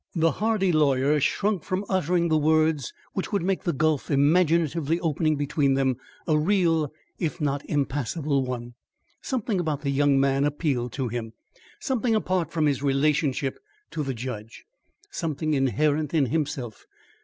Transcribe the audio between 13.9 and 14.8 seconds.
to the judge